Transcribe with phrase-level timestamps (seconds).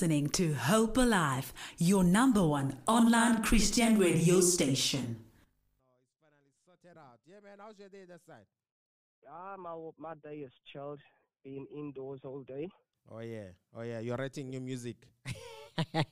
[0.00, 5.20] listening to Hope Alive, your number one online Christian radio station.
[5.20, 7.18] It's finally sorted out.
[7.28, 7.58] Yeah, man.
[7.58, 8.46] How's your day that side?
[9.22, 11.00] Yeah, my my day is chilled.
[11.44, 12.70] Being indoors all day.
[13.10, 13.50] Oh yeah.
[13.76, 14.00] Oh yeah.
[14.00, 14.96] You're writing new music.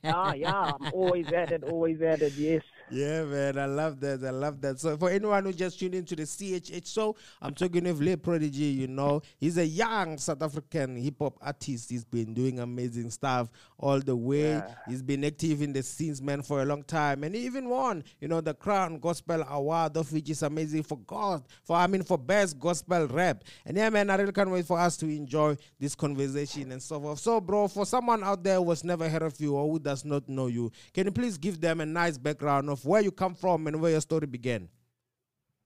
[0.03, 2.33] Ah, yeah, I'm always at it, always at it.
[2.33, 2.61] Yes.
[2.91, 4.23] Yeah, man, I love that.
[4.23, 4.79] I love that.
[4.79, 8.65] So, for anyone who just tuned into the CHH show, I'm talking with Lil Prodigy.
[8.65, 11.89] You know, he's a young South African hip hop artist.
[11.89, 14.53] He's been doing amazing stuff all the way.
[14.53, 14.67] Yeah.
[14.87, 18.03] He's been active in the scenes, man, for a long time, and he even won,
[18.19, 22.03] you know, the Crown Gospel Award, of which is amazing for God, for I mean,
[22.03, 23.43] for best gospel rap.
[23.65, 26.99] And yeah, man, I really can't wait for us to enjoy this conversation and so
[26.99, 27.19] forth.
[27.19, 30.03] So, bro, for someone out there who has never heard of you or who does
[30.03, 33.35] not know you, can you please give them a nice background of where you come
[33.35, 34.69] from and where your story began?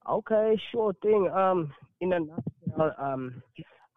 [0.09, 1.29] Okay, sure thing.
[1.34, 3.41] Um, in a nutshell, um,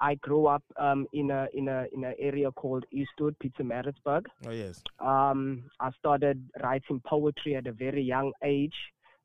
[0.00, 4.26] I grew up um in a in a in an area called Eastwood, Pietermaritzburg.
[4.46, 4.82] Oh yes.
[5.00, 8.74] Um, I started writing poetry at a very young age,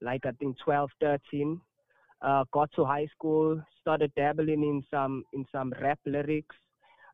[0.02, 1.62] like I think 12, 13.
[2.22, 6.56] Uh, got to high school, started dabbling in some in some rap lyrics.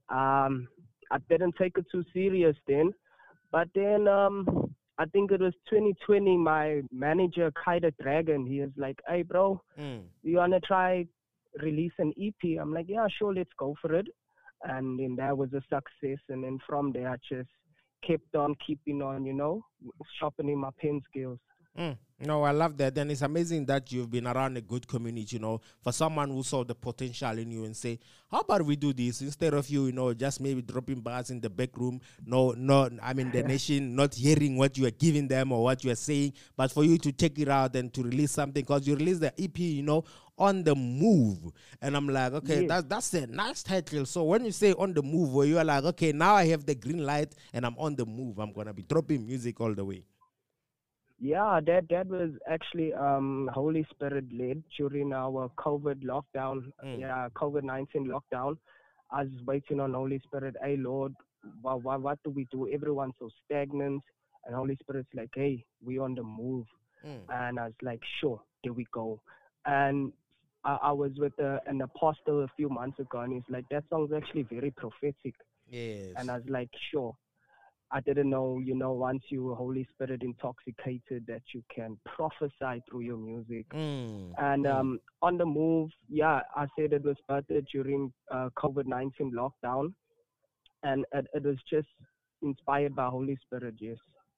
[0.10, 0.68] Um,
[1.12, 2.94] I didn't take it too serious then,
[3.52, 6.38] but then um, I think it was 2020.
[6.38, 10.10] My manager, Kai the Dragon, he was like, "Hey, bro, Mm.
[10.24, 11.08] you wanna try
[11.62, 14.08] release an EP?" I'm like, "Yeah, sure, let's go for it."
[14.64, 16.20] And then that was a success.
[16.30, 17.50] And then from there, I just
[18.02, 19.64] kept on keeping on, you know,
[20.20, 21.40] sharpening my pen skills.
[21.78, 21.98] Mm.
[22.20, 22.98] No, I love that.
[22.98, 26.42] And it's amazing that you've been around a good community, you know, for someone who
[26.42, 28.00] saw the potential in you and say,
[28.32, 31.40] how about we do this instead of you, you know, just maybe dropping bars in
[31.40, 32.02] the back room.
[32.26, 35.84] No, no, I mean, the nation not hearing what you are giving them or what
[35.84, 38.88] you are saying, but for you to take it out and to release something because
[38.88, 40.04] you release the EP, you know,
[40.40, 41.52] on the move.
[41.84, 42.68] And I'm like, okay, Yes.
[42.68, 44.08] that's that's a nice title.
[44.08, 46.66] So when you say on the move, where you are like, okay, now I have
[46.66, 48.40] the green light and I'm on the move.
[48.40, 50.04] I'm gonna be dropping music all the way.
[51.20, 56.72] Yeah, that that was actually um Holy Spirit led during our COVID lockdown.
[56.86, 57.00] Mm.
[57.00, 58.58] Yeah, COVID nineteen lockdown.
[59.12, 60.56] I was waiting on Holy Spirit.
[60.64, 61.14] Hey Lord,
[61.62, 62.72] what, what what do we do?
[62.72, 64.04] Everyone's so stagnant,
[64.46, 66.66] and Holy Spirit's like, hey, we on the move.
[67.06, 67.22] Mm.
[67.30, 69.20] And I was like, sure, there we go.
[69.66, 70.12] And
[70.64, 73.84] I, I was with a, an apostle a few months ago, and he's like, that
[73.90, 75.36] song's actually very prophetic.
[75.70, 76.14] Yes.
[76.18, 77.16] And I was like, sure.
[77.92, 82.84] I didn't know, you know, once you were Holy Spirit intoxicated, that you can prophesy
[82.90, 83.70] through your music.
[83.70, 84.34] Mm.
[84.38, 84.76] And Mm.
[84.76, 89.94] um, on the move, yeah, I said it was started during uh, COVID 19 lockdown.
[90.84, 91.88] And it, it was just
[92.42, 93.98] inspired by Holy Spirit, yes.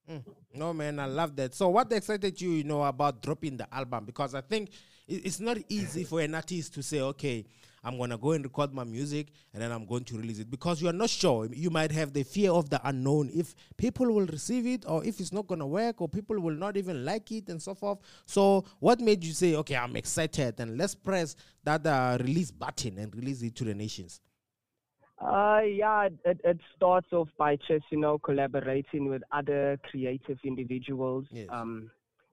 [0.09, 0.23] Mm.
[0.53, 1.53] No man, I love that.
[1.55, 4.05] So, what excited you, you know, about dropping the album?
[4.05, 4.69] Because I think
[5.07, 7.45] it's not easy for an artist to say, okay,
[7.83, 10.81] I'm gonna go and record my music and then I'm going to release it because
[10.81, 11.47] you are not sure.
[11.51, 15.19] You might have the fear of the unknown if people will receive it or if
[15.19, 17.99] it's not gonna work or people will not even like it and so forth.
[18.25, 22.97] So, what made you say, okay, I'm excited and let's press that uh, release button
[22.97, 24.21] and release it to the nations?
[25.21, 30.37] Uh, yeah, it- it, it starts off by just, you know, collaborating with other creative
[30.45, 31.47] individuals, Yes.
[31.49, 31.91] um,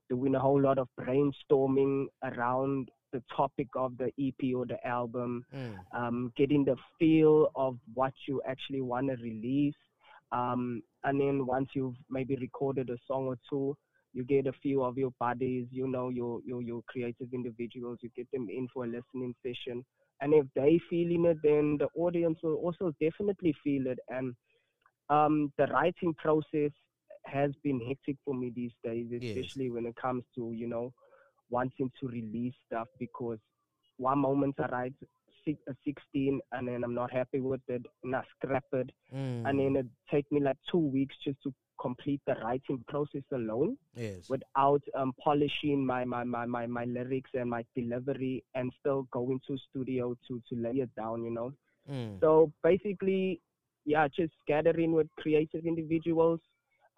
[0.08, 5.44] doing a whole lot of brainstorming around the topic of the EP or the album,
[5.52, 5.86] Mm.
[5.96, 9.74] um, getting the feel of what you actually want to release.
[10.32, 13.76] Um, and then once you've maybe recorded a song or two,
[14.14, 18.10] you get a few of your buddies, you know, your, your, your creative individuals, you
[18.16, 19.84] get them in for a listening session.
[20.20, 23.98] And if they feeling it, then the audience will also definitely feel it.
[24.08, 24.34] And
[25.10, 26.72] um, the writing process
[27.24, 29.46] has been hectic for me these days, Yes.
[29.46, 30.92] especially when it comes to, you know,
[31.50, 33.38] wanting to release stuff because
[33.98, 34.94] one moment I write
[35.44, 38.90] six, uh, 16 and then I'm not happy with it and I scrap it.
[39.44, 39.74] And Mm.
[39.74, 44.28] then it take me like two weeks just to complete the writing process alone yes.
[44.28, 49.40] without um, polishing my, my, my, my, my lyrics and my delivery and still going
[49.46, 51.52] to studio to, to lay it down, you know.
[51.90, 52.20] Mm.
[52.20, 53.40] So basically,
[53.84, 56.40] yeah, just gathering with creative individuals,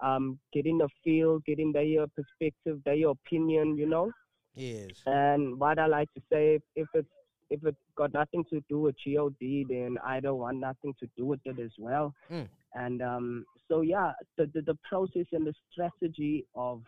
[0.01, 4.11] um, getting a feel, getting their perspective, their opinion, you know.
[4.59, 4.91] Yes.
[5.07, 7.09] And what I like to say, if it's
[7.49, 11.25] if it's got nothing to do with God, then I don't want nothing to do
[11.25, 12.13] with it as well.
[12.31, 12.49] Mm.
[12.75, 16.83] And um, so yeah, the, the the process and the strategy of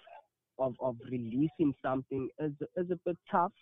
[0.59, 3.53] of of releasing something is is a bit tough.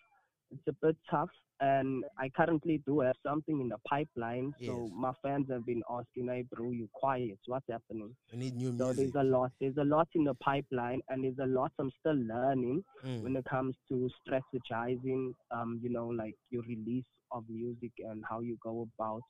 [0.50, 1.31] It's a bit tough,
[1.61, 4.55] and I currently do have something in the pipeline.
[4.65, 4.93] So Yes.
[4.95, 7.39] my fans have been asking, "Hey, bro, you quiet?
[7.47, 8.97] What's happening?" We need new So music.
[8.97, 9.53] there's a lot.
[9.61, 13.23] There's a lot in the pipeline, and there's a lot I'm still learning Mm.
[13.25, 18.41] when it comes to strategizing, um, you know, like your release of music and how
[18.41, 19.23] you go about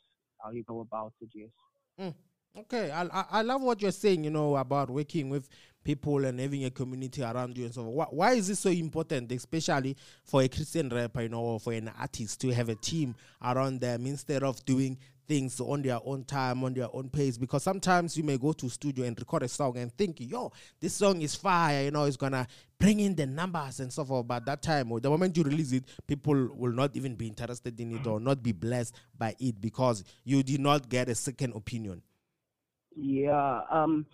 [0.42, 1.30] how you go about it.
[1.34, 1.50] Yes.
[2.56, 4.24] Okay, I, I I love what you're saying.
[4.24, 5.48] You know about working with
[5.84, 7.82] people and having a community around you and so.
[7.82, 7.88] on.
[7.88, 11.72] Why, why is this so important, especially for a Christian rapper, you know, or for
[11.72, 16.24] an artist to have a team around them instead of doing things on their own
[16.24, 17.38] time, on their own pace?
[17.38, 20.94] Because sometimes you may go to studio and record a song and think, yo, this
[20.94, 22.46] song is fire, you know, it's gonna
[22.78, 24.26] bring in the numbers and so forth.
[24.26, 27.80] But that time, or the moment you release it, people will not even be interested
[27.80, 28.10] in it mm-hmm.
[28.10, 32.02] or not be blessed by it because you did not get a second opinion.
[33.00, 34.06] Yeah, um,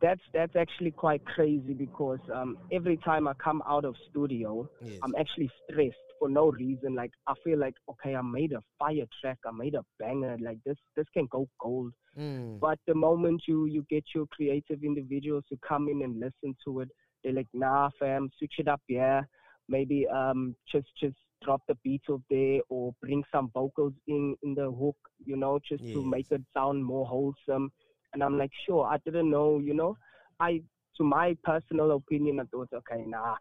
[0.00, 4.98] that's that's actually quite crazy because um, every time I come out of studio, Yes.
[5.02, 6.94] I'm actually stressed for no reason.
[6.94, 10.36] Like I feel like okay, I made a fire track, I made a banger.
[10.40, 11.92] Like this, this can go gold.
[12.18, 12.58] Mm.
[12.58, 16.80] But the moment you you get your creative individuals to come in and listen to
[16.80, 16.88] it,
[17.22, 19.22] they're like, nah, fam, switch it up, yeah.
[19.68, 24.54] Maybe um just just drop the beat of there or bring some vocals in in
[24.54, 27.70] the hook, you know, just to make it sound more wholesome.
[28.12, 29.96] And I'm like, sure, I didn't know, you know.
[30.40, 30.60] I
[30.96, 33.36] to my personal opinion, I thought, okay, nah,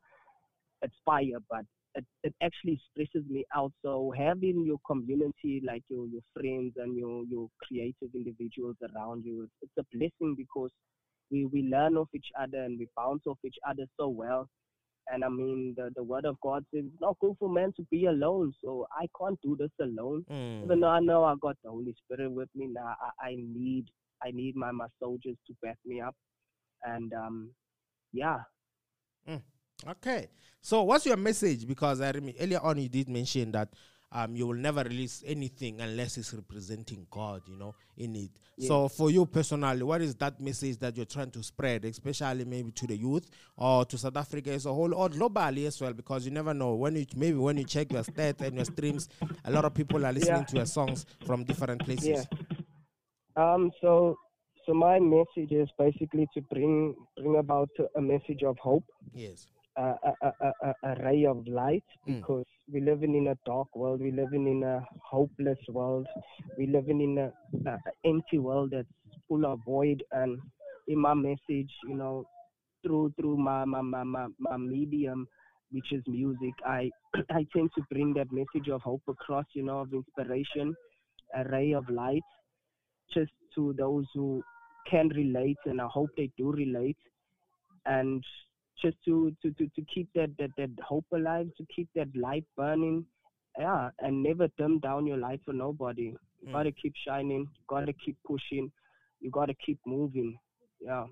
[0.82, 1.66] it's fire, but
[1.96, 3.74] it, it actually stresses me out.
[3.84, 9.44] So having your community, like your your friends and your your creative individuals around you,
[9.44, 10.72] it's, it's a blessing because
[11.30, 14.48] we we learn off each other and we bounce off each other so well.
[15.12, 17.84] And I mean, the the word of God says it's not good for man to
[17.92, 18.54] be alone.
[18.64, 20.26] So I can't do this alone.
[20.32, 20.64] Mm.
[20.64, 23.88] Even though I know I got the Holy Spirit with me now, I, I need
[24.24, 26.16] I need my my soldiers to back me up.
[26.84, 27.52] And um,
[28.14, 28.38] yeah,
[29.88, 30.28] Okay.
[30.62, 31.68] So what's your message?
[31.68, 33.70] Because I remember earlier on you did mention that
[34.12, 38.30] um, you will never release anything unless it's representing God, you know, in it.
[38.60, 42.72] So for you personally, what is that message that you're trying to spread, especially maybe
[42.72, 43.28] to the youth
[43.58, 45.94] or to South Africa as a whole or globally as well?
[45.94, 49.10] Because you never know when you maybe when you check your stats and your streams,
[49.46, 50.46] a lot of people are listening Yeah.
[50.46, 52.08] to your songs from different places.
[52.08, 52.24] Yeah.
[53.36, 53.72] Um.
[53.82, 54.18] So,
[54.66, 59.48] so my message is basically to bring bring about a message of hope, Yes.
[59.78, 62.20] a a, a, a, ray of light, Mm.
[62.20, 64.02] because we're living in a dark world.
[64.02, 66.08] We're living in a hopeless world.
[66.58, 67.32] We're living in a,
[67.70, 68.88] a a empty world that's
[69.28, 70.04] full of void.
[70.12, 70.40] And
[70.88, 72.26] in my message, you know,
[72.84, 75.28] through through my my my my, my medium,
[75.72, 76.90] which is music, I
[77.30, 79.46] I tend to bring that message of hope across.
[79.54, 80.76] You know, of inspiration,
[81.36, 82.24] a ray of light
[83.14, 84.44] just to those who
[84.90, 86.98] can relate and I hope they do relate
[87.86, 88.24] and
[88.82, 92.46] just to to, to, to keep that, that that hope alive, to keep that light
[92.58, 93.06] burning.
[93.60, 96.14] Yeah, and never dim down your light for nobody.
[96.42, 96.54] You Mm.
[96.54, 98.72] gotta keep shining, you gotta keep pushing,
[99.20, 100.38] you gotta keep moving.
[100.80, 101.06] Yeah.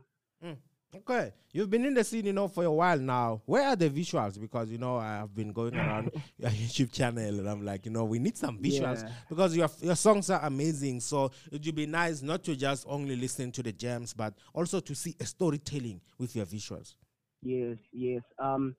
[0.96, 3.44] Okay, you've been in the scene, you know, for a while now.
[3.46, 4.42] Where are the visuals?
[4.42, 7.92] Because you know, I have been going around your YouTube channel, and I'm like, you
[7.92, 9.12] know, we need some visuals Yeah.
[9.30, 11.00] because your your songs are amazing.
[11.02, 14.80] So it would be nice not to just only listen to the gems, but also
[14.80, 16.96] to see a storytelling with your visuals.
[17.44, 18.24] Yes, yes.
[18.40, 18.76] Um,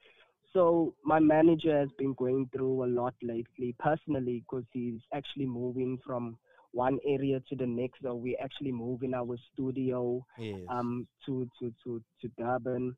[0.53, 5.97] so my manager has been going through a lot lately, personally, because he's actually moving
[6.05, 6.37] from
[6.73, 8.03] one area to the next.
[8.03, 10.61] So we actually moving our studio Yes.
[10.69, 12.97] um to to to to Durban,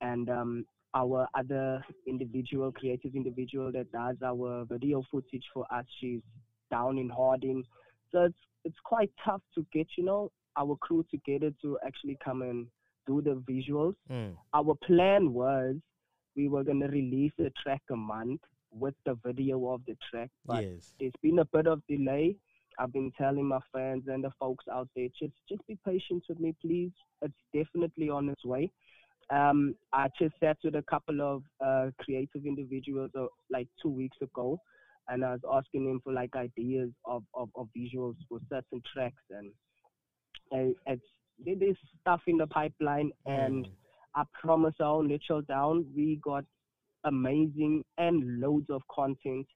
[0.00, 0.64] and um
[0.94, 6.20] our other individual, creative individual that does our video footage for us, she's
[6.70, 7.62] down in Harding.
[8.10, 12.42] So it's it's quite tough to get you know our crew together to actually come
[12.42, 12.66] and
[13.06, 14.36] do the visuals Mm.
[14.52, 15.76] our plan was
[16.36, 18.40] we were going to release a track a month
[18.72, 20.94] with the video of the track, but yes.
[21.00, 22.36] there's been a bit of delay.
[22.80, 26.40] I've been telling my fans and the folks out there, just just be patient with
[26.40, 26.92] me, please.
[27.20, 28.70] It's definitely on its way.
[29.30, 34.16] Um, I just sat with a couple of uh, creative individuals uh, like two weeks
[34.22, 34.58] ago,
[35.08, 39.22] and I was asking them for like ideas of, of, of visuals for certain tracks,
[39.30, 39.52] and,
[40.50, 41.02] and it's
[41.44, 43.70] there's stuff in the pipeline, and Mm.
[44.14, 45.86] I promise I won't let you down.
[45.94, 46.44] We got
[47.04, 49.46] amazing and loads of content.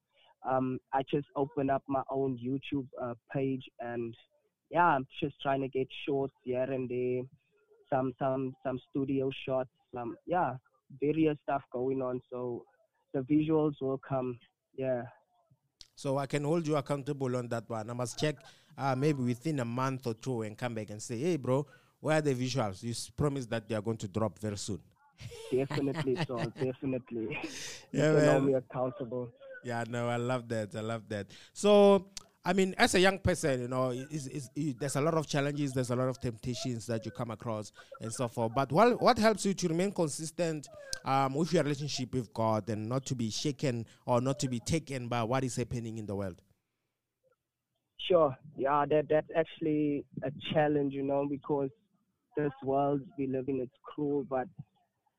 [0.48, 4.14] Um, I just opened up my own YouTube uh, page, and
[4.70, 7.22] yeah, I'm just trying to get shorts here and there,
[7.90, 10.54] some some some studio shots, some yeah,
[11.00, 12.20] various stuff going on.
[12.30, 12.64] So
[13.12, 14.38] the visuals will come.
[14.76, 15.02] Yeah.
[15.94, 17.88] So I can hold you accountable on that one.
[17.88, 18.36] I must check
[18.76, 21.66] uh, maybe within a month or two and come back and say, hey, bro,
[22.00, 22.82] where are the visuals?
[22.82, 24.80] You promised that they are going to drop very soon.
[25.52, 27.38] Definitely, so definitely.
[27.92, 29.32] You Yeah, can hold me accountable.
[29.64, 30.76] Yeah, no, I love that.
[30.76, 31.26] I love that.
[31.52, 32.10] So,
[32.44, 35.26] I mean, as a young person, you know, it's, it's, it, there's a lot of
[35.26, 38.52] challenges, there's a lot of temptations that you come across and so forth.
[38.54, 40.68] But what, what helps you to remain consistent
[41.06, 44.60] um, with your relationship with God and not to be shaken or not to be
[44.60, 46.42] taken by what is happening in the world?
[48.06, 48.36] Sure.
[48.58, 51.70] Yeah, that that's actually a challenge, you know, because
[52.36, 54.46] this world we live in is cruel, but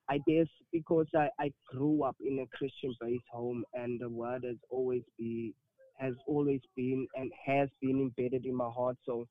[0.09, 4.43] I guess because I, I grew up in a Christian based home and the word
[4.43, 5.53] has always be
[5.97, 8.97] has always been and has been embedded in my heart.
[9.05, 9.25] So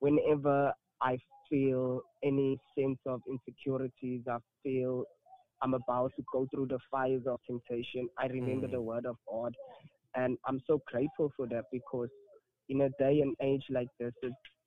[0.00, 5.04] whenever I feel any sense of insecurities, I feel
[5.62, 8.72] I'm about to go through the fires of temptation, I remember Mm.
[8.72, 9.54] the word of God.
[10.14, 12.10] And I'm so grateful for that because
[12.68, 14.12] in a day and age like this,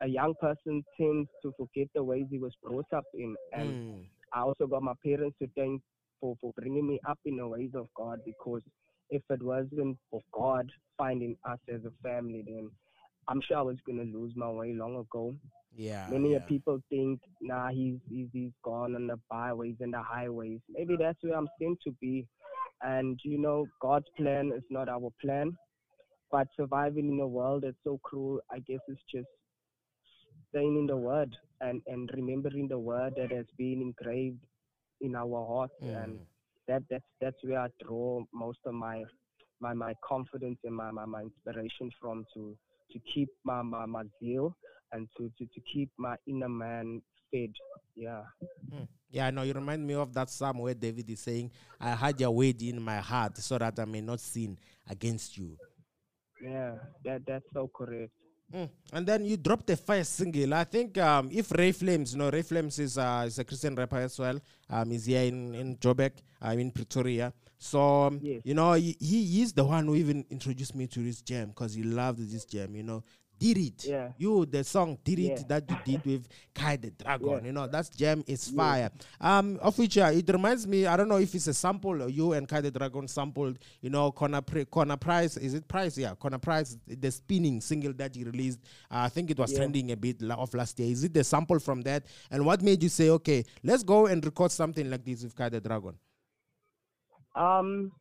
[0.01, 3.35] a young person tends to forget the ways he was brought up in.
[3.53, 4.05] And Mm.
[4.35, 5.81] I also got my parents to thank
[6.19, 8.61] for, for bringing me up in the ways of God because
[9.09, 12.69] if it wasn't for God finding us as a family, then
[13.27, 15.35] I'm sure I was going to lose my way long ago.
[15.75, 16.07] Yeah.
[16.09, 16.39] Many yeah.
[16.39, 20.59] people think, nah, he's, he's, he's gone on the byways and the highways.
[20.69, 22.27] Maybe that's where I'm sent to be.
[22.81, 25.55] And, you know, God's plan is not our plan.
[26.31, 29.27] But surviving in a world that's so cruel, I guess it's just
[30.49, 31.35] staying in the Word
[31.69, 34.43] and, and remembering the Word that has been engraved
[35.01, 35.73] in our hearts.
[35.81, 36.25] And Mm.
[36.67, 39.03] that, that's, that's where I draw most of my,
[39.59, 42.57] my, my confidence and my, my, my inspiration from to,
[42.91, 44.55] to keep my, my, my zeal
[44.91, 47.51] and to, to, to keep my inner man fed.
[47.95, 48.23] Yeah.
[48.73, 48.87] Mm.
[49.09, 49.43] Yeah, I know.
[49.43, 52.81] You remind me of that psalm where David is saying, I had your word in
[52.81, 54.57] my heart so that I may not sin
[54.89, 55.57] against you.
[56.41, 56.75] Yeah.
[57.05, 58.11] That, that's so correct.
[58.53, 58.69] Mm.
[58.93, 60.53] And then you dropped the first single.
[60.53, 63.75] I think um, if Ray Flames, you know, Ray Flames is, uh, is a Christian
[63.75, 64.39] rapper as well.
[64.69, 66.11] Um, he's here in, in Joburg,
[66.41, 67.33] I'm in Pretoria.
[67.57, 68.41] So, um, Yes.
[68.43, 71.73] you know, he, he he's the one who even introduced me to this jam because
[71.73, 73.03] he loved this jam, you know.
[73.37, 73.85] Did it.
[73.85, 74.11] Yeah.
[74.17, 75.43] You, the song Did It Yeah.
[75.49, 77.43] that you did with Kai the Dragon, Yeah.
[77.43, 78.89] you know, that jam is fire.
[79.19, 82.09] Um, of which uh, it reminds me, I don't know if it's a sample or
[82.09, 85.97] you and Kai the Dragon sampled, you know, Connor, Pri- Connor Price, is it Price?
[85.97, 88.59] Yeah, Connor Price, the spinning single that you released.
[88.89, 90.91] Uh, I think it was trending a bit of last year.
[90.91, 92.05] Is it the sample from that?
[92.31, 95.49] And what made you say, okay, let's go and record something like this with Kai
[95.49, 95.95] the Dragon?
[97.35, 97.91] Um,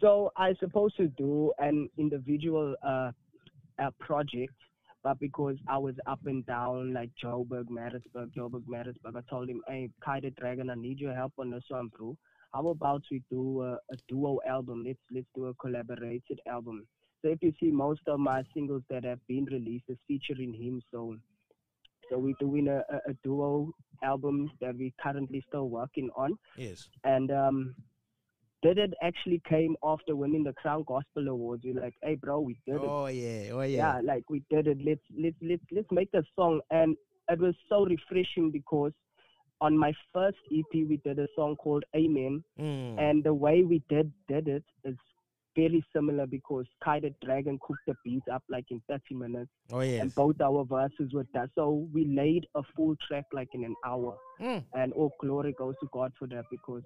[0.00, 3.10] so I supposed to do an individual uh,
[3.78, 4.54] uh project,
[5.08, 9.62] but because I was up and down like Joburg, Maritzburg, Joburg, Maritzburg, I told him,
[9.66, 12.14] "Hey, Kai Dragon, I need your help on this one, bro.
[12.52, 14.84] How about we do a, a duo album?
[14.86, 16.86] Let's let's do a collaborated album."
[17.22, 20.82] So if you see most of my singles that have been released is featuring him,
[20.90, 21.16] so
[22.10, 23.72] so we're doing a, a, a duo
[24.02, 26.90] album that we currently still working on Yes.
[27.04, 27.74] and um,
[28.62, 31.62] did it actually came after winning the Crown Gospel Awards.
[31.64, 32.80] We're like, hey, bro, we did it.
[32.82, 33.50] Oh, yeah.
[33.52, 33.96] Oh, Yeah.
[33.96, 34.00] yeah.
[34.02, 34.78] like we did it.
[34.84, 36.96] Let's let's let's let's make a song, and
[37.30, 38.92] it was so refreshing because
[39.60, 42.98] on my first EP we did a song called Amen, Mm.
[42.98, 44.96] and the way we did did it is
[45.58, 49.80] very similar because Kai the Dragon cooked the beat up like in 30 minutes, oh,
[49.80, 50.00] yes.
[50.02, 51.50] and both our verses were done.
[51.56, 54.62] So we laid a full track like in an hour Mm.
[54.74, 56.82] and all glory goes to God for that because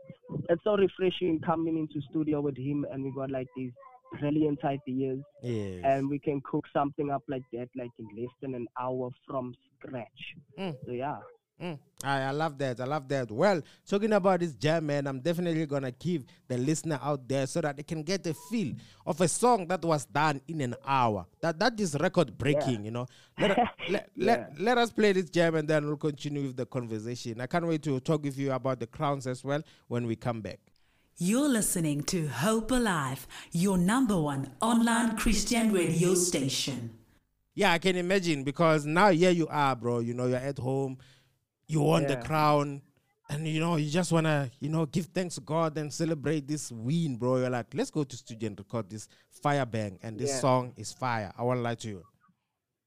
[0.49, 3.73] it's so refreshing coming into studio with him and we got like these
[4.19, 5.83] brilliant ideas Yes.
[5.85, 9.53] and we can cook something up like that like in less than an hour from
[9.77, 10.21] scratch.
[10.59, 10.75] Mm.
[10.87, 11.19] So yeah.
[11.61, 11.79] Mm.
[12.05, 12.81] I, I love that.
[12.81, 13.31] I love that.
[13.31, 17.61] Well, talking about this jam, man, I'm definitely gonna give the listener out there so
[17.61, 18.75] that they can get a feel
[19.07, 21.27] of a song that was done in an hour.
[21.41, 23.07] That that is record breaking, you know.
[23.39, 27.41] Let, let, let, let us play this jam and then we'll continue with the conversation.
[27.41, 30.41] I can't wait to talk with you about the crowns as well when we come
[30.41, 30.59] back.
[31.19, 36.99] You're listening to Hope Alive, your number one online Christian radio station.
[37.55, 39.99] Yeah, I can imagine because now here you are, bro.
[39.99, 40.97] You know, you're at home,
[41.73, 42.83] you won the crown,
[43.31, 46.71] and you know, you just wanna, you know, give thanks to God and celebrate this
[46.71, 47.39] win, bro.
[47.39, 50.41] You're like, let's go to studio and record this fire bang, and this Yeah.
[50.41, 51.33] song is fire.
[51.37, 52.03] I won't lie to you.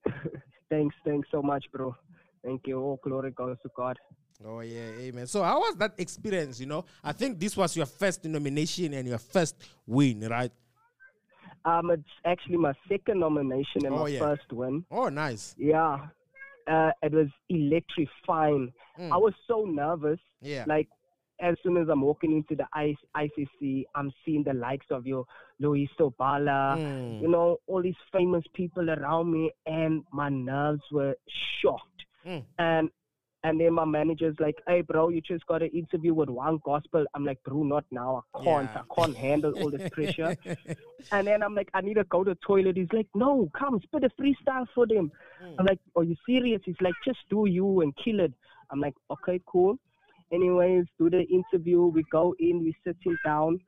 [0.70, 1.96] thanks, thanks so much, bro.
[2.44, 2.80] Thank you.
[2.80, 3.98] All glory goes to God.
[4.46, 5.26] Oh yeah, amen.
[5.28, 6.60] So how was that experience?
[6.60, 9.56] You know, I think this was your first nomination and your first
[9.88, 10.52] win, right?
[11.64, 14.20] Um it's actually my second nomination and Oh, my yeah.
[14.20, 14.86] first win.
[14.92, 15.56] Oh, nice.
[15.58, 16.08] Yeah.
[16.68, 18.74] Uh, it was electrifying.
[19.00, 19.12] Mm.
[19.12, 20.20] I was so nervous.
[20.42, 20.66] Yeah.
[20.68, 20.88] Like
[21.42, 25.26] as soon as I'm walking into the ICC, I'm seeing the likes of your
[25.60, 27.22] Luis Bala, Mm.
[27.22, 31.16] you know, all these famous people around me, and my nerves were
[31.62, 32.06] shocked.
[32.26, 32.44] Mm.
[32.58, 32.90] And
[33.46, 37.06] and then my manager's like, "Hey, bro, you just got an interview with one gospel."
[37.14, 38.24] I'm like, "Bro, not now.
[38.34, 38.70] I can't.
[38.74, 38.82] Yeah.
[38.82, 40.36] I can't handle all this pressure."
[41.12, 43.80] and then I'm like, "I need to go to the toilet." He's like, "No, come,
[43.84, 45.12] spit a freestyle for them."
[45.44, 45.56] Mm.
[45.60, 48.34] I'm like, "Are you serious?" He's like, "Just do you and kill it."
[48.72, 49.78] I'm like, "Okay, cool."
[50.32, 51.84] Anyways, do the interview.
[51.84, 52.64] We go in.
[52.64, 53.60] We sit him down,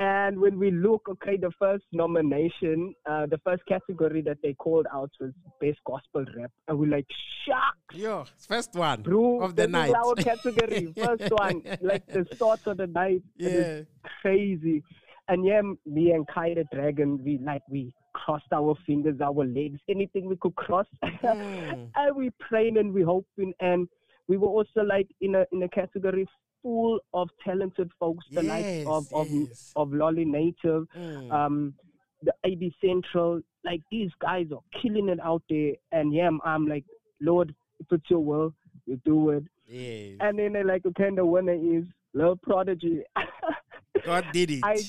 [0.00, 4.86] And when we look, okay, the first nomination, uh, the first category that they called
[4.94, 5.30] out was
[5.60, 7.06] best gospel rap, and we're like,
[7.46, 7.94] shocked.
[7.94, 9.92] Yo, first one Bro, of the night.
[9.94, 10.92] our category.
[11.04, 13.22] First one, like the start of the night.
[13.38, 13.86] It is
[14.22, 14.82] crazy.
[15.28, 19.80] And yeah, me and Kai the Dragon, we like we crossed our fingers, our legs,
[19.88, 21.90] anything we could cross, Mm.
[21.96, 23.52] and we praying and we hoping.
[23.60, 23.86] And
[24.28, 26.26] we were also like in a in a category
[26.62, 31.32] full of talented folks, the likes of Yes, of of Lolly Native, Mm.
[31.32, 31.74] um,
[32.22, 33.40] the AB Central.
[33.64, 35.72] Like these guys are killing it out there.
[35.92, 36.84] And yeah, I'm, I'm like,
[37.20, 38.54] Lord, if it's your will,
[38.86, 39.44] you do it.
[39.66, 40.16] Yes.
[40.20, 43.02] And then they're like, okay, the winner is Lil Prodigy.
[44.04, 44.60] God did it.
[44.64, 44.82] I-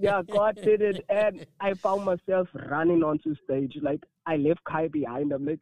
[0.00, 3.76] yeah, God did it, and I found myself running onto stage.
[3.80, 5.30] Like I left Kai behind.
[5.30, 5.60] I'm like,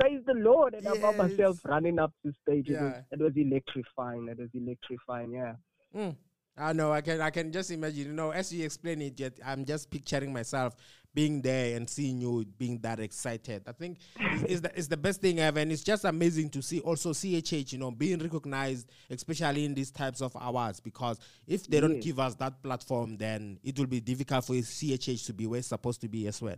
[0.00, 2.68] praise the Lord, and I found myself running up to stage.
[2.68, 4.28] It, was, it was electrifying.
[4.28, 5.32] It was electrifying.
[5.32, 5.54] Yeah.
[5.94, 6.16] Mm.
[6.58, 6.92] I know.
[6.92, 7.20] I can.
[7.20, 8.06] I can just imagine.
[8.06, 10.74] You know, as you explain it, yet I'm just picturing myself
[11.16, 13.62] being there and seeing you being that excited.
[13.66, 13.98] I think
[14.46, 17.72] is, the is the best thing ever, and it's just amazing to see also CHH.
[17.72, 22.18] You know, being recognized, especially in these types of awards, because if they don't give
[22.20, 26.00] us that platform, then it will be difficult for CHH to be where it's supposed
[26.02, 26.56] to be as well.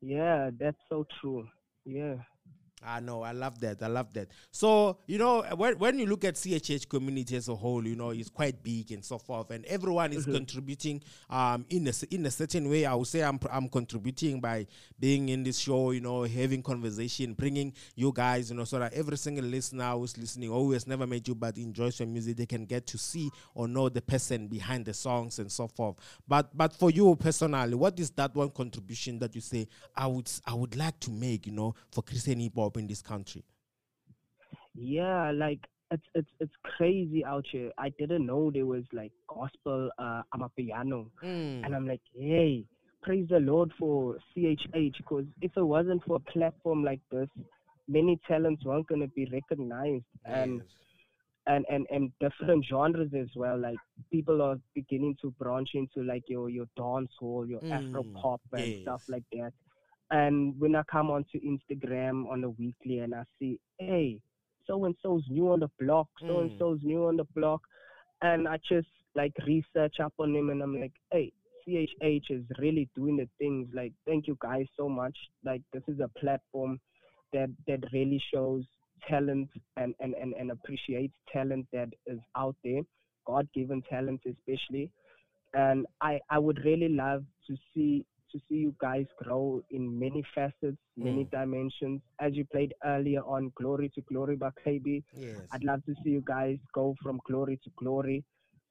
[0.00, 1.46] Yeah, that's so true.
[1.84, 2.16] Yeah.
[2.84, 3.82] I know, I love that.
[3.82, 4.28] I love that.
[4.50, 8.10] So, you know, when, when you look at CHH community as a whole, you know,
[8.10, 12.30] it's quite big and so forth, and everyone is contributing um, in a in a
[12.30, 12.84] certain way.
[12.86, 14.66] I would say I'm I'm contributing by
[14.98, 18.92] being in this show, you know, having conversation, bringing you guys, you know, so that
[18.94, 22.64] every single listener who's listening, always never met you but enjoys your music, they can
[22.64, 25.96] get to see or know the person behind the songs and so forth.
[26.26, 30.30] But but for you personally, what is that one contribution that you say I would
[30.46, 33.44] I would like to make, you know, for Christian hip hop in this country?
[34.74, 35.60] Yeah, like
[35.90, 37.70] it's it's it's crazy out here.
[37.78, 41.06] I didn't know there was like gospel uh amapiano.
[41.22, 41.64] Mm.
[41.64, 42.64] And I'm like, hey,
[43.02, 47.28] praise the Lord for CHH because if it wasn't for a platform like this,
[47.88, 50.66] many talents weren't going to be recognized and, Yes.
[51.46, 53.58] and, and, and different genres as well.
[53.58, 53.78] Like
[54.10, 58.40] people are beginning to branch into like your, your dance hall, your Afro Mm, pop
[58.52, 59.52] and stuff like that.
[60.12, 64.20] And when I come onto Instagram on a weekly and I see, hey,
[64.66, 66.58] so and so's new on the block, so and Mm.
[66.58, 67.62] so's new on the block,
[68.20, 71.32] and I just like research up on him, and I'm like, hey,
[71.66, 73.68] CHH is really doing the things.
[73.74, 75.16] Like, thank you guys so much.
[75.44, 76.78] Like, this is a platform
[77.32, 78.64] that that really shows
[79.08, 79.48] talent
[79.78, 82.82] and and and, and appreciates talent that is out there,
[83.26, 84.90] God-given talent especially.
[85.54, 90.22] And I I would really love to see to see you guys grow in many
[90.34, 91.30] facets, many Mm.
[91.30, 92.00] dimensions.
[92.18, 95.48] As you played earlier on Glory to Glory by KB, Yes.
[95.52, 98.24] I'd love to see you guys go from glory to glory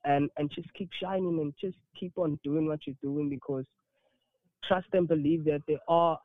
[0.03, 3.65] and, and just keep shining and just keep on doing what you're doing because
[4.63, 6.19] trust and believe that there are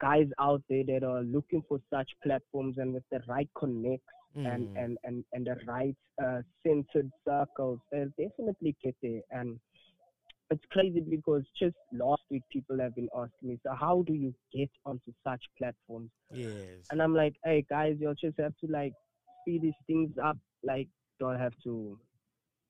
[0.00, 4.66] guys out there that are looking for such platforms and with the right connects and,
[4.68, 4.82] Mm.
[4.84, 9.20] and, and, and the right uh, centered circles, they'll definitely get there.
[9.30, 9.60] And
[10.52, 14.34] it's crazy because just last week people have been asking me, so how do you
[14.54, 16.10] get onto such platforms?
[16.32, 16.86] Yes.
[16.90, 18.92] And I'm like, hey guys, you'll just have to like
[19.42, 20.38] speed these things up.
[20.62, 20.88] Like,
[21.18, 21.98] don't have to,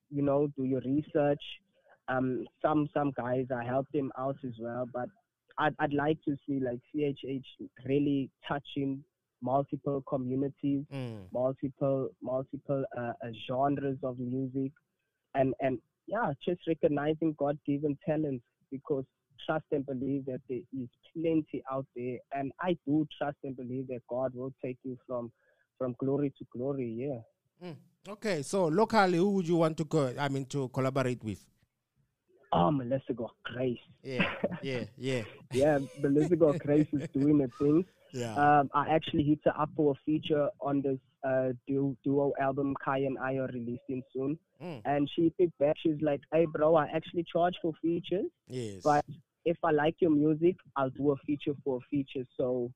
[0.09, 1.41] you know, do your research.
[2.07, 5.07] Um, some some guys I help them out as well, but
[5.57, 7.45] I'd I'd like to see like CHH
[7.85, 9.03] really touching
[9.41, 11.27] multiple communities, Mm.
[11.33, 14.71] multiple multiple uh, uh, genres of music,
[15.35, 19.05] and and yeah, just recognizing God-given talents because
[19.45, 23.87] trust and believe that there is plenty out there, and I do trust and believe
[23.87, 25.31] that God will take you from
[25.77, 26.93] from glory to glory.
[26.97, 27.67] Yeah.
[27.67, 27.75] Mm.
[28.07, 30.13] Okay, so locally, who would you want to go?
[30.19, 31.43] I mean, to collaborate with?
[32.51, 33.77] Oh, Melissa got grace.
[34.03, 34.29] Yeah,
[34.61, 37.85] yeah, yeah, Yeah, Melissa got grace is doing a thing.
[38.13, 38.35] Yeah.
[38.35, 42.75] Um, I actually hit her up for a feature on this uh, duo, duo album
[42.83, 44.37] Kai and I are releasing soon.
[44.63, 44.81] Mm.
[44.85, 45.75] And she picked back.
[45.81, 48.25] She's like, hey, bro, I actually charge for features.
[48.47, 48.81] yes.
[48.83, 49.03] But
[49.45, 52.25] if I like your music, I'll do a feature for a feature.
[52.37, 52.71] So,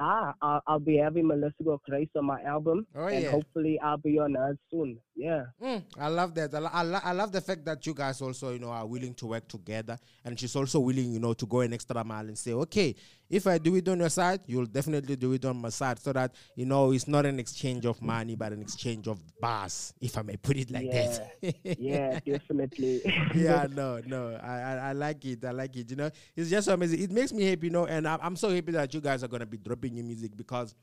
[0.00, 2.84] ah, I'll, I'll be having Melissa Got Grace on my album.
[2.96, 3.30] Oh, and yeah.
[3.30, 4.98] hopefully I'll be on hers soon.
[5.14, 5.44] Yeah.
[5.62, 6.52] Mm, I love that.
[6.52, 8.86] I, lo- I, lo- I love the fact that you guys also, you know, are
[8.86, 12.26] willing to work together, and she's also willing, you know, to go an extra mile
[12.26, 12.94] and say, okay,
[13.30, 16.12] if I do it on your side, you'll definitely do it on my side, so
[16.12, 20.16] that you know it's not an exchange of money, but an exchange of bars, if
[20.18, 21.36] I may put it like that.
[21.78, 23.02] yeah, definitely.
[23.34, 25.44] yeah, no, no, I, I, I like it.
[25.44, 25.90] I like it.
[25.90, 27.00] You know, it's just so amazing.
[27.00, 29.28] It makes me happy, you know, and I'm, I'm so happy that you guys are
[29.28, 30.74] gonna be dropping new music because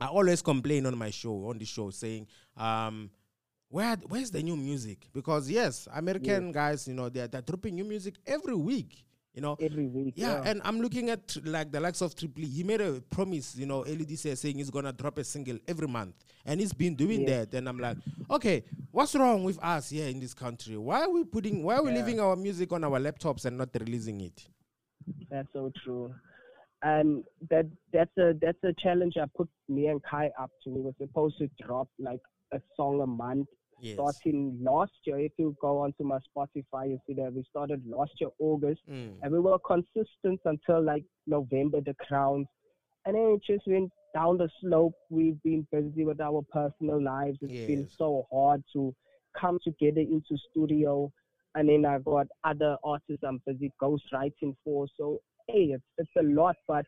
[0.00, 3.10] I always complain on my show, on the show, saying, um,
[3.68, 5.08] where where's the new music?
[5.12, 9.04] Because yes, American guys, you know, they're they're dropping new music every week.
[9.38, 10.14] You know, Every week.
[10.16, 12.42] yeah, and I'm looking at like the likes of Triple.
[12.42, 12.46] E.
[12.48, 15.58] He made a promise, you know, early this year saying he's gonna drop a single
[15.68, 17.44] every month, and he's been doing Yeah.
[17.44, 17.54] that.
[17.54, 17.98] And I'm like,
[18.28, 20.76] okay, what's wrong with us here in this country?
[20.76, 21.62] Why are we putting?
[21.62, 21.98] Why are we Yeah.
[21.98, 24.48] leaving our music on our laptops and not releasing it?
[25.30, 26.12] That's so true.
[26.82, 30.70] And that that's a that's a challenge I put me and Kai up to.
[30.70, 32.22] We were supposed to drop like
[32.52, 33.46] a song a month
[33.80, 33.94] Yes.
[33.94, 35.18] starting last year.
[35.20, 39.18] If you go onto my Spotify, you see that we started last year August, Mm.
[39.22, 42.46] and we were consistent until like November, the crowns,
[43.04, 44.94] and then it just went down the slope.
[45.10, 47.38] We've been busy with our personal lives.
[47.42, 48.94] It's been so hard to
[49.38, 51.12] come together into studio,
[51.54, 54.86] and then I got other artists I'm busy ghostwriting for.
[54.96, 56.84] So hey, it's it's a lot, but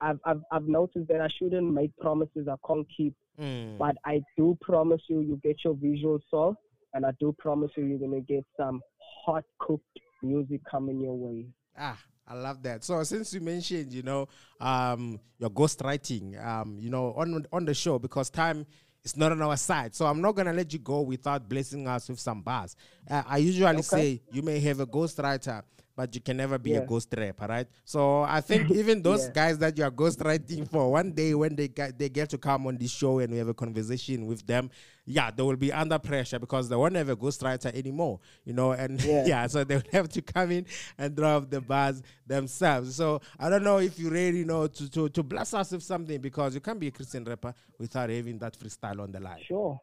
[0.00, 3.14] I've I've I've noticed that I shouldn't make promises I can't keep.
[3.40, 3.78] Mm.
[3.78, 6.56] But I do promise you, you get your visual soul,
[6.92, 8.80] and I do promise you, you're gonna get some
[9.24, 11.46] hot cooked music coming your way.
[11.76, 12.84] Ah, I love that.
[12.84, 14.28] So since you mentioned, you know,
[14.60, 18.66] um, your ghostwriting, um, you know, on on the show because time
[19.04, 19.94] is not on our side.
[19.94, 22.76] So I'm not gonna let you go without blessing us with some bars.
[23.08, 25.62] Uh, I usually say you may have a ghostwriter,
[25.96, 27.66] but you can never be a ghost rapper, right?
[27.84, 29.32] So I think even those Yeah.
[29.32, 32.66] guys that you are ghostwriting for, one day when they get they get to come
[32.66, 34.70] on this show and we have a conversation with them,
[35.06, 38.72] yeah, they will be under pressure because they won't have a ghostwriter anymore, you know,
[38.72, 39.24] and Yeah.
[39.26, 40.66] yeah, so they will have to come in
[40.98, 42.96] and drop the bars themselves.
[42.96, 46.20] So I don't know if you really know to, to, to bless us with something
[46.20, 49.38] because you can't be a Christian rapper without having that freestyle on the line.
[49.46, 49.78] Sure.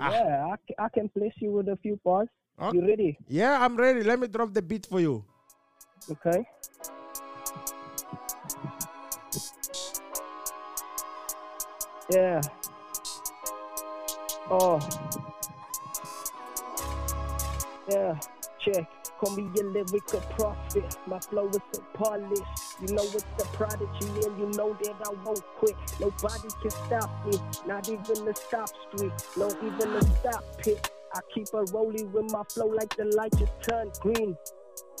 [0.00, 0.10] Ah.
[0.10, 2.28] Yeah, I, I can place you with a few bars.
[2.60, 2.76] Okay.
[2.78, 3.18] You ready?
[3.28, 4.02] Yeah, I'm ready.
[4.02, 5.24] Let me drop the beat for you.
[6.10, 6.44] Okay.
[12.10, 12.40] Yeah.
[14.50, 14.78] Oh.
[17.88, 18.18] Yeah.
[18.60, 18.88] Check.
[19.18, 20.96] Call me a lyrical prophet.
[21.06, 22.42] My flow is so polished.
[22.80, 25.74] You know it's the prodigy, and you know that I won't quit.
[25.98, 30.90] Nobody can stop me, not even the stop street, no even the stop pit.
[31.14, 34.36] I keep a rolling with my flow like the light just turned green.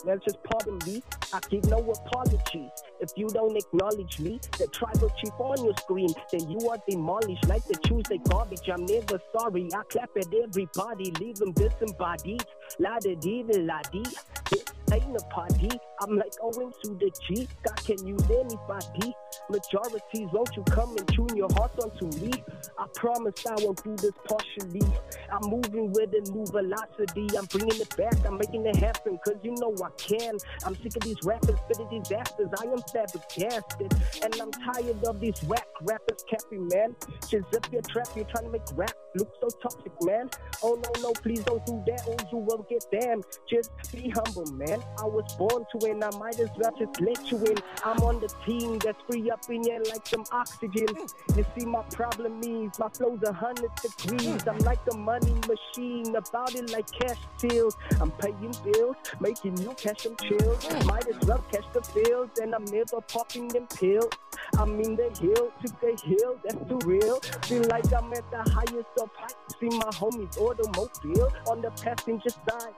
[0.06, 1.02] That's just pardon me.
[1.32, 2.70] I give no apologies.
[3.00, 7.48] If you don't acknowledge me, the tribal chief on your screen, then you are demolished
[7.48, 8.68] like the Tuesday garbage.
[8.72, 9.68] I'm never sorry.
[9.74, 12.44] I clap at everybody, leave them disembodied.
[12.78, 14.04] La da dee da la dee.
[14.50, 15.70] This ain't a party.
[16.00, 17.48] I'm like oh, going to the G.
[17.62, 19.14] God can use anybody.
[19.48, 22.32] Majorities, won't you come and tune your heart onto me?
[22.78, 24.82] I promise I won't do this partially.
[25.30, 27.28] I'm moving with a new velocity.
[27.36, 28.14] I'm bringing it back.
[28.26, 29.18] I'm making it happen.
[29.24, 30.36] Cause you know I can.
[30.64, 32.48] I'm sick of these rappers spitting disasters.
[32.60, 33.92] I am flabbergasted.
[34.22, 36.94] And I'm tired of these whack rappers capping, man.
[37.28, 38.08] Just zip your trap.
[38.14, 40.30] You're trying to make rap look so toxic, man.
[40.62, 43.24] Oh no, no, please don't do that or you will get damned.
[43.48, 44.82] Just be humble, man.
[44.98, 46.02] I was born to win.
[46.02, 47.58] I might as well just let you in.
[47.84, 50.88] I'm on the team that's free up in here like some oxygen.
[51.36, 54.46] You see, my problem is my flow's a hundred degrees.
[54.46, 57.76] I'm like a money machine, about it like cash tills.
[58.00, 60.66] I'm paying bills, making you cash them chills.
[60.84, 64.10] Might as well catch the bills, and I'm never popping them pills.
[64.58, 67.20] I'm in the hill to the hill, that's too real.
[67.44, 69.34] Feel like I'm at the highest of heights.
[69.60, 72.74] See my homies automobile on the passenger side,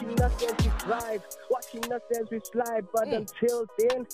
[0.00, 2.86] watching us as we drive, watching us as we slide.
[2.92, 4.06] But until then,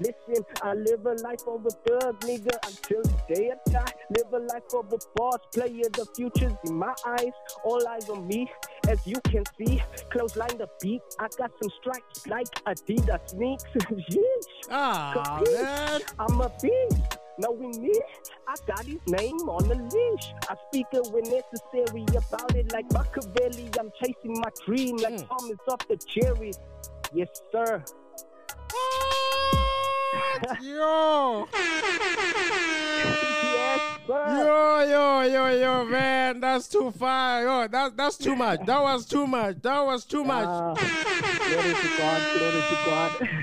[0.00, 3.92] listen, I live a life of a thug nigga until the day I die.
[4.10, 5.88] Live a life of a boss player.
[5.92, 7.32] The future's in my eyes,
[7.64, 8.50] all eyes on me.
[8.88, 11.02] As you can see, close line the beat.
[11.18, 13.64] I got some stripes like Adidas sneaks.
[13.74, 14.68] Yeesh.
[14.70, 16.00] Ah, man.
[16.18, 17.18] I'm a beast.
[17.38, 17.98] Knowing me,
[18.46, 20.32] I got his name on the leash.
[20.48, 23.70] I speak it when necessary about it like Machiavelli.
[23.80, 25.26] I'm chasing my dream like Mm.
[25.28, 26.52] Thomas off the cherry.
[27.14, 27.82] Yes, sir.
[30.62, 31.46] Yo.
[31.52, 34.38] yes, sir.
[34.38, 37.42] Yo, yo, yo, yo, man, that's too far.
[37.42, 38.60] Yo, that, that's too much.
[38.66, 39.60] That was too much.
[39.62, 40.46] That was too much.
[40.48, 42.22] Ah, glory to God.
[42.38, 43.28] Glory to God.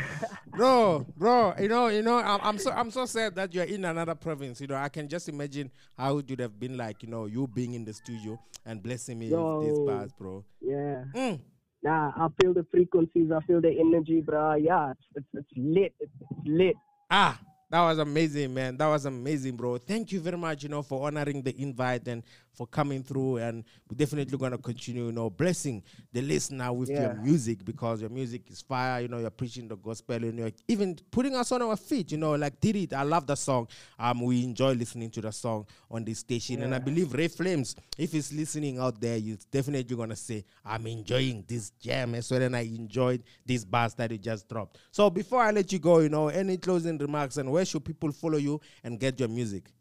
[0.59, 3.85] bro, bro, you know, you know, I'm, I'm so I'm so sad that you're in
[3.85, 4.59] another province.
[4.59, 7.47] You know, I can just imagine how it would have been like, you know, you
[7.47, 10.43] being in the studio and blessing me with these bars, bro.
[10.61, 11.03] yeah.
[11.15, 11.39] Mm.
[11.81, 13.31] Nah, I feel the frequencies.
[13.31, 14.55] I feel the energy, bro.
[14.55, 15.93] Yeah, it's, it's, it's lit.
[16.01, 16.75] It's, it's lit.
[17.09, 18.75] Ah, that was amazing, man.
[18.75, 19.77] That was amazing, bro.
[19.77, 22.23] Thank you very much, you know, for honoring the invite and
[22.59, 27.15] for coming through, and we're definitely gonna continue, you know, blessing the listener with your
[27.23, 28.99] music because your music is fire.
[28.99, 32.11] You know, you're preaching the gospel, and you're even putting us on our feet.
[32.11, 32.91] You know, like did it.
[32.91, 33.69] I love the song.
[33.97, 37.77] Um, we enjoy listening to the song on this station, and I believe Ray Flames,
[37.97, 42.41] if he's listening out there, you're definitely gonna say, "I'm enjoying this jam as well,"
[42.41, 44.79] and I enjoyed this bars that you just dropped.
[44.91, 48.11] So before I let you go, you know, any closing remarks and where should people
[48.11, 49.71] follow you and get your music?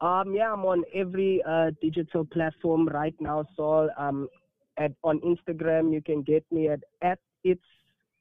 [0.00, 3.44] Um, yeah, I'm on every uh, digital platform right now.
[3.56, 4.28] So um,
[4.78, 7.60] at on Instagram, you can get me at at it's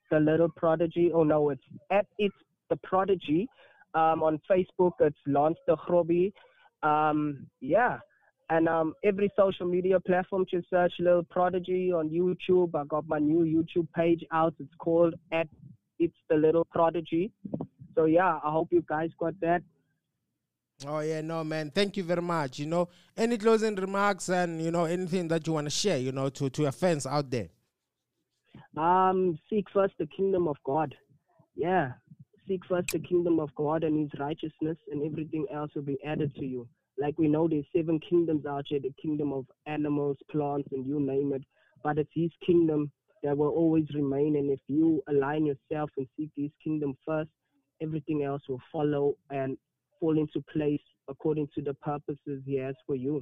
[0.10, 1.12] the little prodigy.
[1.14, 1.62] Oh no, it's
[1.92, 2.36] at it's
[2.70, 3.48] the prodigy.
[3.94, 6.34] Um, on Facebook, it's Lance the Hobby.
[6.84, 8.00] Um, yeah,
[8.50, 12.76] and um, every social media platform, just search Little Prodigy on YouTube.
[12.76, 14.54] I got my new YouTube page out.
[14.60, 15.48] It's called at
[16.00, 17.32] it's the little prodigy.
[17.96, 19.64] So yeah, I hope you guys got that.
[20.86, 21.72] Oh yeah, no man.
[21.72, 22.60] Thank you very much.
[22.60, 26.12] You know, any closing remarks and you know anything that you want to share, you
[26.12, 27.50] know, to to your fans out there.
[28.76, 30.94] Um, seek first the kingdom of God.
[31.56, 31.94] Yeah.
[32.48, 36.34] Seek first the kingdom of God and his righteousness, and everything else will be added
[36.36, 36.68] to you.
[37.00, 41.00] Like we know there's seven kingdoms out here, the kingdom of animals, plants, and you
[41.00, 41.44] name it.
[41.84, 42.92] But it's his kingdom
[43.24, 44.36] that will always remain.
[44.36, 47.30] And if you align yourself and seek his kingdom first,
[47.82, 49.58] everything else will follow and
[50.00, 53.22] fall into place according to the purposes he has for you.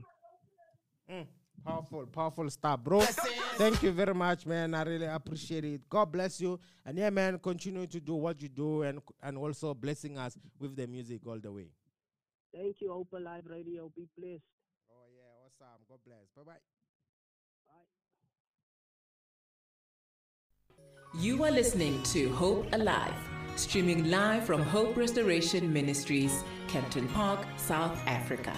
[1.11, 1.25] Mm,
[1.63, 3.01] powerful, powerful stuff, bro.
[3.01, 4.73] Thank you very much, man.
[4.73, 5.81] I really appreciate it.
[5.89, 9.73] God bless you, and yeah, man, continue to do what you do, and and also
[9.73, 11.69] blessing us with the music all the way.
[12.53, 13.91] Thank you, Hope Alive Radio.
[13.95, 14.43] Be blessed.
[14.89, 15.81] Oh yeah, awesome.
[15.87, 16.25] God bless.
[16.35, 16.59] Bye bye.
[21.17, 23.13] You are listening to Hope Alive,
[23.55, 28.53] streaming live from Hope Restoration Ministries, Kempton Park, South Africa.